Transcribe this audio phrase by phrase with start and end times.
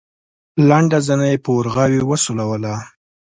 [0.67, 2.75] لنډه زنه يې په ورغوي وسولوله.